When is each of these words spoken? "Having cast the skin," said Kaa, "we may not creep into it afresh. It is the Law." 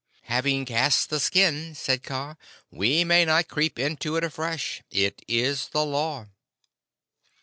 "Having 0.23 0.65
cast 0.65 1.11
the 1.11 1.19
skin," 1.19 1.75
said 1.75 2.01
Kaa, 2.01 2.35
"we 2.71 3.03
may 3.03 3.23
not 3.23 3.47
creep 3.47 3.77
into 3.77 4.15
it 4.15 4.23
afresh. 4.23 4.81
It 4.89 5.23
is 5.27 5.67
the 5.67 5.85
Law." 5.85 6.25